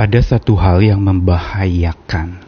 [0.00, 2.40] Ada satu hal yang membahayakan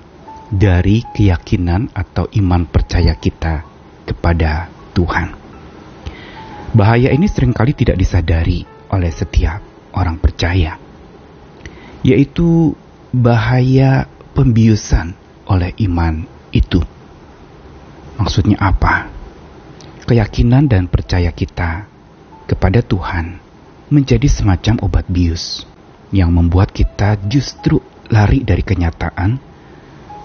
[0.48, 3.60] dari keyakinan atau iman percaya kita
[4.08, 5.36] kepada Tuhan.
[6.72, 9.60] Bahaya ini sering kali tidak disadari oleh setiap
[9.92, 10.80] orang percaya,
[12.00, 12.72] yaitu
[13.12, 15.12] bahaya pembiusan
[15.44, 16.24] oleh iman
[16.56, 16.80] itu.
[18.16, 19.12] Maksudnya apa?
[20.08, 21.84] Keyakinan dan percaya kita
[22.48, 23.44] kepada Tuhan
[23.92, 25.68] menjadi semacam obat bius
[26.12, 27.80] yang membuat kita justru
[28.12, 29.40] lari dari kenyataan,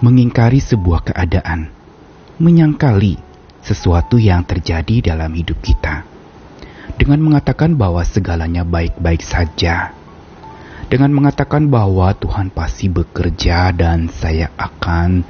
[0.04, 1.72] mengingkari sebuah keadaan,
[2.38, 3.18] menyangkali
[3.64, 6.04] sesuatu yang terjadi dalam hidup kita,
[7.00, 9.96] dengan mengatakan bahwa segalanya baik-baik saja,
[10.88, 15.24] dengan mengatakan bahwa Tuhan pasti bekerja dan saya akan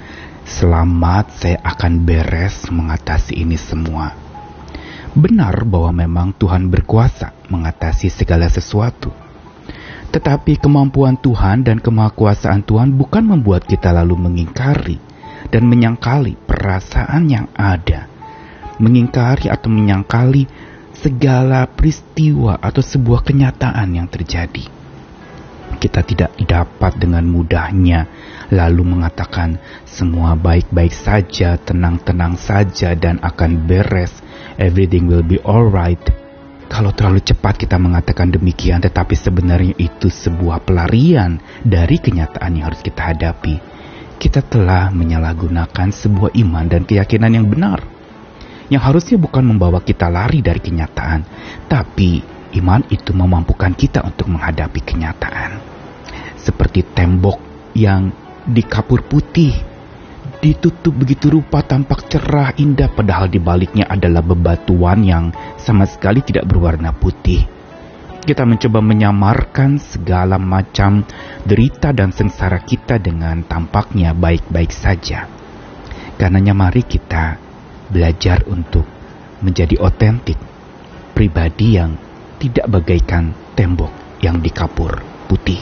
[0.46, 4.14] selamat, saya akan beres mengatasi ini semua.
[5.18, 9.10] Benar bahwa memang Tuhan berkuasa mengatasi segala sesuatu.
[10.08, 14.98] Tetapi kemampuan Tuhan dan kemahakuasaan Tuhan bukan membuat kita lalu mengingkari
[15.52, 18.08] dan menyangkali perasaan yang ada.
[18.78, 20.48] Mengingkari atau menyangkali
[20.98, 24.66] segala peristiwa atau sebuah kenyataan yang terjadi.
[25.78, 28.10] Kita tidak dapat dengan mudahnya
[28.50, 34.26] lalu mengatakan semua baik-baik saja, tenang-tenang saja dan akan beres
[34.58, 36.02] everything will be alright.
[36.68, 42.84] Kalau terlalu cepat kita mengatakan demikian, tetapi sebenarnya itu sebuah pelarian dari kenyataan yang harus
[42.84, 43.56] kita hadapi.
[44.20, 47.80] Kita telah menyalahgunakan sebuah iman dan keyakinan yang benar.
[48.68, 51.24] Yang harusnya bukan membawa kita lari dari kenyataan,
[51.72, 52.20] tapi
[52.60, 55.52] iman itu memampukan kita untuk menghadapi kenyataan.
[56.36, 57.40] Seperti tembok
[57.80, 58.12] yang
[58.44, 59.56] dikapur putih
[60.38, 66.46] ditutup begitu rupa tampak cerah indah padahal di baliknya adalah bebatuan yang sama sekali tidak
[66.46, 67.46] berwarna putih.
[68.28, 71.08] Kita mencoba menyamarkan segala macam
[71.48, 75.32] derita dan sengsara kita dengan tampaknya baik-baik saja.
[76.20, 77.40] Karenanya mari kita
[77.88, 78.84] belajar untuk
[79.40, 80.36] menjadi otentik,
[81.16, 81.96] pribadi yang
[82.36, 85.02] tidak bagaikan tembok yang dikapur
[85.32, 85.62] putih.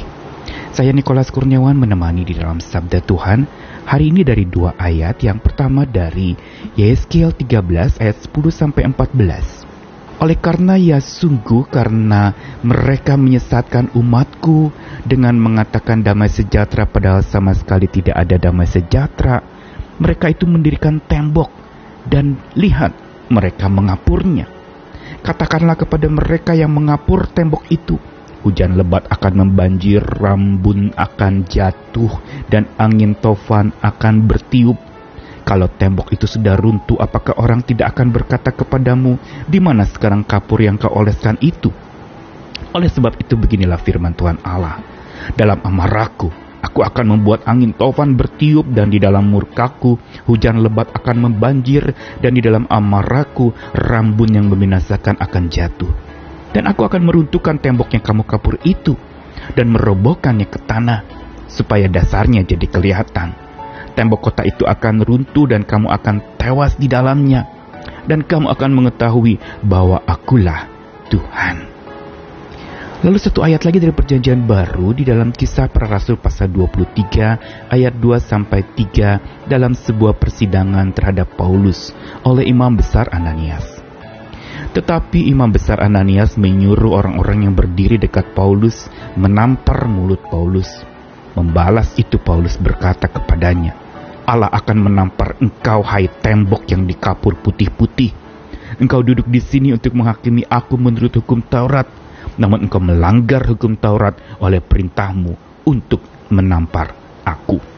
[0.76, 3.48] Saya Nikolas Kurniawan menemani di dalam Sabda Tuhan
[3.86, 6.34] Hari ini dari dua ayat, yang pertama dari
[6.74, 10.26] Yeskiel 13 ayat 10 sampai 14.
[10.26, 12.34] Oleh karena ya sungguh karena
[12.66, 14.74] mereka menyesatkan umatku
[15.06, 19.46] dengan mengatakan damai sejahtera padahal sama sekali tidak ada damai sejahtera.
[20.02, 21.54] Mereka itu mendirikan tembok
[22.10, 22.90] dan lihat
[23.30, 24.50] mereka mengapurnya.
[25.22, 28.02] Katakanlah kepada mereka yang mengapur tembok itu,
[28.46, 32.14] Hujan lebat akan membanjir, rambun akan jatuh,
[32.46, 34.78] dan angin tofan akan bertiup.
[35.42, 39.18] Kalau tembok itu sudah runtuh, apakah orang tidak akan berkata kepadamu,
[39.50, 41.74] di mana sekarang kapur yang kau oleskan itu?
[42.70, 44.78] Oleh sebab itu beginilah firman Tuhan Allah.
[45.34, 46.30] Dalam amarahku,
[46.62, 49.98] aku akan membuat angin tofan bertiup dan di dalam murkaku
[50.30, 56.05] hujan lebat akan membanjir dan di dalam amarahku rambun yang membinasakan akan jatuh
[56.56, 58.96] dan aku akan meruntuhkan tembok yang kamu kapur itu
[59.60, 61.04] dan merobohkannya ke tanah
[61.52, 63.36] supaya dasarnya jadi kelihatan.
[63.92, 67.44] Tembok kota itu akan runtuh dan kamu akan tewas di dalamnya
[68.08, 69.36] dan kamu akan mengetahui
[69.68, 70.72] bahwa akulah
[71.12, 71.76] Tuhan.
[73.04, 77.94] Lalu satu ayat lagi dari perjanjian baru di dalam kisah para rasul pasal 23 ayat
[78.00, 81.92] 2 sampai 3 dalam sebuah persidangan terhadap Paulus
[82.24, 83.75] oleh imam besar Ananias.
[84.76, 90.68] Tetapi imam besar Ananias menyuruh orang-orang yang berdiri dekat Paulus menampar mulut Paulus.
[91.32, 93.72] Membalas itu Paulus berkata kepadanya,
[94.28, 98.12] Allah akan menampar engkau hai tembok yang dikapur putih-putih.
[98.76, 101.88] Engkau duduk di sini untuk menghakimi aku menurut hukum Taurat,
[102.36, 106.92] namun engkau melanggar hukum Taurat oleh perintahmu untuk menampar
[107.24, 107.75] aku.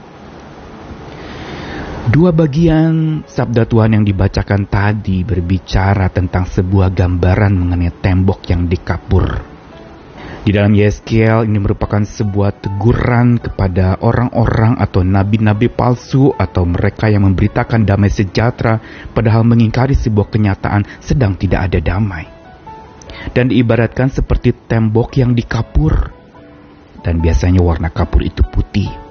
[2.08, 9.44] Dua bagian sabda Tuhan yang dibacakan tadi berbicara tentang sebuah gambaran mengenai tembok yang dikapur.
[10.48, 17.28] Di dalam Yeskiel ini merupakan sebuah teguran kepada orang-orang atau nabi-nabi palsu atau mereka yang
[17.28, 18.80] memberitakan damai sejahtera
[19.12, 22.24] padahal mengingkari sebuah kenyataan sedang tidak ada damai.
[23.36, 26.16] Dan diibaratkan seperti tembok yang dikapur.
[27.04, 29.07] Dan biasanya warna kapur itu putih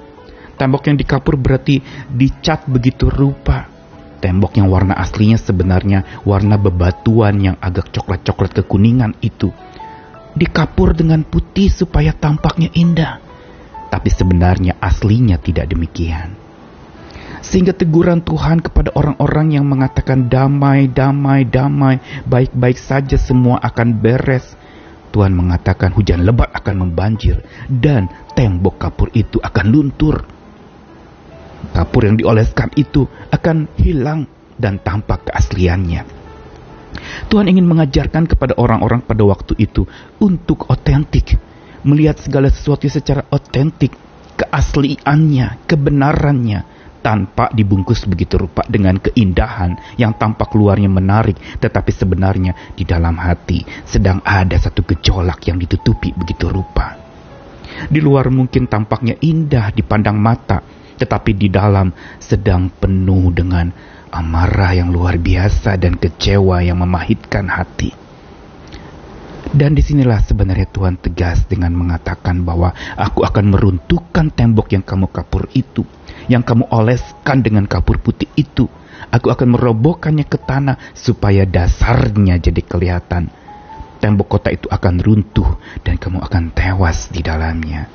[0.57, 3.69] Tembok yang dikapur berarti dicat begitu rupa.
[4.17, 9.53] Tembok yang warna aslinya sebenarnya warna bebatuan yang agak coklat-coklat kekuningan itu.
[10.33, 13.21] Dikapur dengan putih supaya tampaknya indah.
[13.93, 16.33] Tapi sebenarnya aslinya tidak demikian.
[17.45, 24.57] Sehingga teguran Tuhan kepada orang-orang yang mengatakan damai, damai, damai, baik-baik saja semua akan beres.
[25.13, 30.36] Tuhan mengatakan hujan lebat akan membanjir dan tembok kapur itu akan luntur.
[31.77, 34.25] Kapur yang dioleskan itu akan hilang
[34.57, 36.01] dan tampak keasliannya.
[37.29, 39.85] Tuhan ingin mengajarkan kepada orang-orang pada waktu itu
[40.17, 41.37] untuk otentik,
[41.85, 43.93] melihat segala sesuatu secara otentik,
[44.41, 46.59] keasliannya, kebenarannya,
[47.05, 53.61] tanpa dibungkus begitu rupa dengan keindahan yang tampak luarnya menarik, tetapi sebenarnya di dalam hati
[53.85, 56.97] sedang ada satu gejolak yang ditutupi begitu rupa.
[57.85, 60.59] Di luar mungkin tampaknya indah dipandang mata,
[60.97, 63.69] tetapi di dalam sedang penuh dengan
[64.11, 67.93] amarah yang luar biasa dan kecewa yang memahitkan hati.
[69.47, 75.07] Dan di sinilah sebenarnya Tuhan tegas dengan mengatakan bahwa aku akan meruntuhkan tembok yang kamu
[75.07, 75.87] kapur itu
[76.27, 78.67] yang kamu oleskan dengan kapur putih itu.
[79.07, 83.31] Aku akan merobohkannya ke tanah supaya dasarnya jadi kelihatan.
[84.03, 87.87] Tembok kota itu akan runtuh dan kamu akan tewas di dalamnya.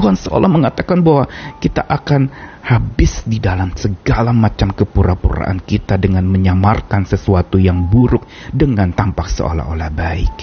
[0.00, 1.28] Tuhan seolah mengatakan bahwa
[1.60, 2.32] kita akan
[2.64, 9.92] habis di dalam segala macam kepura-puraan kita dengan menyamarkan sesuatu yang buruk dengan tampak seolah-olah
[9.92, 10.36] baik.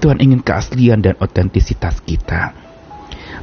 [0.00, 2.56] Tuhan ingin keaslian dan otentisitas kita.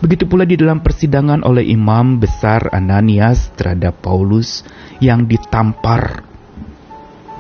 [0.02, 4.66] Begitu pula di dalam persidangan oleh imam besar Ananias terhadap Paulus
[4.98, 6.26] yang ditampar.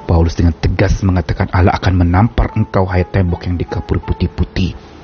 [0.06, 4.97] Paulus dengan tegas mengatakan Allah akan menampar engkau hai tembok yang dikapur putih-putih.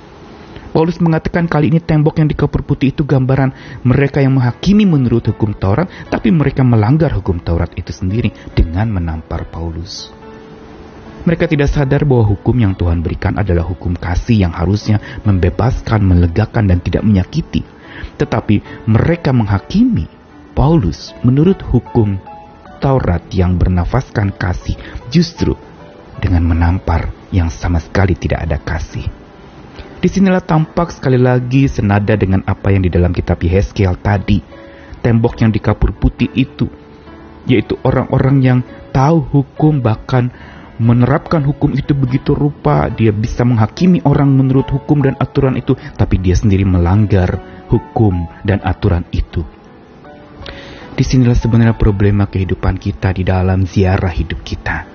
[0.73, 3.53] Paulus mengatakan kali ini tembok yang dikapur putih itu gambaran
[3.85, 9.45] mereka yang menghakimi menurut hukum Taurat, tapi mereka melanggar hukum Taurat itu sendiri dengan menampar
[9.53, 10.09] Paulus.
[11.29, 16.65] Mereka tidak sadar bahwa hukum yang Tuhan berikan adalah hukum kasih yang harusnya membebaskan, melegakan,
[16.65, 17.61] dan tidak menyakiti.
[18.17, 20.09] Tetapi mereka menghakimi
[20.57, 22.17] Paulus menurut hukum
[22.81, 24.75] Taurat yang bernafaskan kasih
[25.13, 25.53] justru
[26.17, 29.22] dengan menampar yang sama sekali tidak ada kasih.
[30.03, 34.43] Di sinilah tampak sekali lagi senada dengan apa yang di dalam kitab Yehezkiel tadi.
[34.99, 36.67] Tembok yang dikapur putih itu,
[37.47, 38.59] yaitu orang-orang yang
[38.91, 40.27] tahu hukum bahkan
[40.75, 46.19] menerapkan hukum itu begitu rupa, dia bisa menghakimi orang menurut hukum dan aturan itu, tapi
[46.19, 47.39] dia sendiri melanggar
[47.71, 49.47] hukum dan aturan itu.
[50.99, 54.92] Di sinilah sebenarnya problema kehidupan kita di dalam ziarah hidup kita.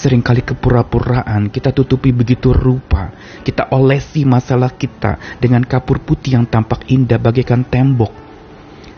[0.00, 3.12] Seringkali kepura-puraan kita tutupi begitu rupa.
[3.44, 8.08] Kita olesi masalah kita dengan kapur putih yang tampak indah bagaikan tembok.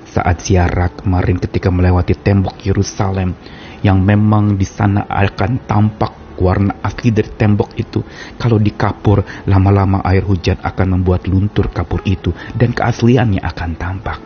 [0.07, 3.35] Saat ziarah kemarin ketika melewati tembok Yerusalem,
[3.83, 7.99] yang memang di sana akan tampak warna asli dari tembok itu.
[8.39, 14.19] Kalau dikapur, lama-lama air hujan akan membuat luntur kapur itu dan keasliannya akan tampak.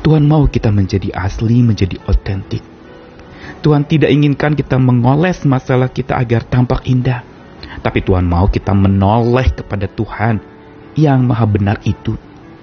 [0.00, 2.75] Tuhan mau kita menjadi asli, menjadi otentik.
[3.66, 7.26] Tuhan tidak inginkan kita mengoles masalah kita agar tampak indah.
[7.82, 10.38] Tapi Tuhan mau kita menoleh kepada Tuhan
[10.94, 12.14] yang maha benar itu.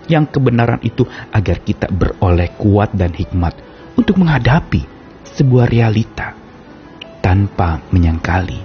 [0.08, 1.04] Yang kebenaran itu
[1.36, 3.52] agar kita beroleh kuat dan hikmat
[4.00, 4.88] untuk menghadapi
[5.28, 6.40] sebuah realita
[7.20, 8.64] tanpa menyangkali.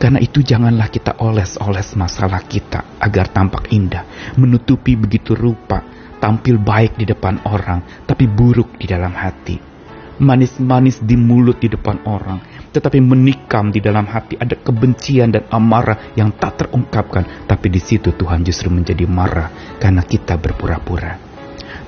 [0.00, 5.84] Karena itu janganlah kita oles-oles masalah kita agar tampak indah, menutupi begitu rupa,
[6.24, 9.73] tampil baik di depan orang, tapi buruk di dalam hati.
[10.14, 14.38] Manis-manis di mulut di depan orang, tetapi menikam di dalam hati.
[14.38, 20.06] Ada kebencian dan amarah yang tak terungkapkan, tapi di situ Tuhan justru menjadi marah karena
[20.06, 21.18] kita berpura-pura.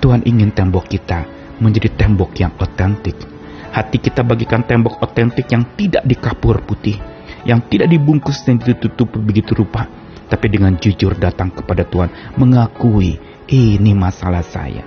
[0.02, 1.22] Tuhan ingin tembok kita
[1.62, 3.36] menjadi tembok yang otentik,
[3.76, 6.96] Hati kita bagikan tembok otentik yang tidak dikapur putih,
[7.44, 9.84] yang tidak dibungkus dan ditutup begitu rupa,
[10.32, 12.08] tapi dengan jujur datang kepada Tuhan,
[12.40, 13.20] mengakui
[13.52, 14.80] ini masalah saya,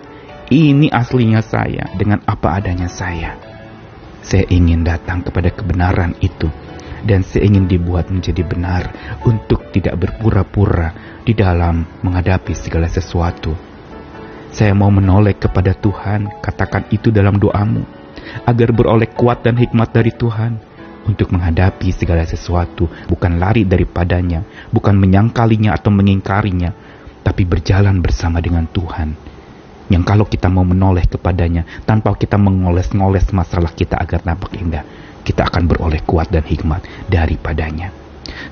[0.50, 3.38] ini aslinya saya dengan apa adanya saya.
[4.26, 6.50] Saya ingin datang kepada kebenaran itu
[7.06, 8.90] dan saya ingin dibuat menjadi benar
[9.30, 13.54] untuk tidak berpura-pura di dalam menghadapi segala sesuatu.
[14.50, 17.86] Saya mau menoleh kepada Tuhan, katakan itu dalam doamu
[18.50, 20.58] agar beroleh kuat dan hikmat dari Tuhan
[21.06, 24.42] untuk menghadapi segala sesuatu, bukan lari daripadanya,
[24.74, 26.74] bukan menyangkalinya atau mengingkarinya,
[27.22, 29.29] tapi berjalan bersama dengan Tuhan.
[29.90, 34.86] Yang kalau kita mau menoleh kepadanya, tanpa kita mengoles-ngoles masalah kita agar nampak indah,
[35.26, 37.90] kita akan beroleh kuat dan hikmat daripadanya.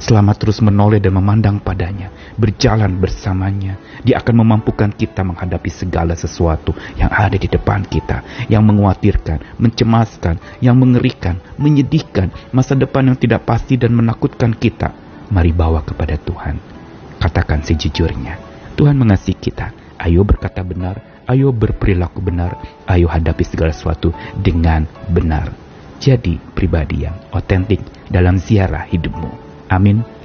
[0.02, 3.78] Selamat terus menoleh dan memandang padanya, berjalan bersamanya.
[4.02, 10.42] Dia akan memampukan kita menghadapi segala sesuatu yang ada di depan kita, yang menguatirkan, mencemaskan,
[10.62, 14.94] yang mengerikan, menyedihkan, masa depan yang tidak pasti dan menakutkan kita.
[15.30, 16.58] Mari bawa kepada Tuhan.
[17.18, 18.38] Katakan sejujurnya,
[18.78, 19.74] Tuhan mengasihi kita.
[19.98, 22.58] Ayo berkata benar, ayo berperilaku benar,
[22.88, 25.52] ayo hadapi segala sesuatu dengan benar.
[25.98, 29.30] Jadi pribadi yang otentik dalam ziarah hidupmu.
[29.68, 30.17] Amin.